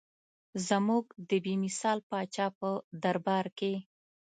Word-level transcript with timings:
زموږ 0.67 1.05
د 1.29 1.31
بې 1.43 1.53
مثال 1.63 1.97
پاچا 2.09 2.45
په 2.59 2.69
دربار 3.03 3.45
کې. 3.57 3.73